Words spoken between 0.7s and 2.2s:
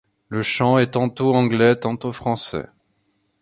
est tantôt anglais, tantôt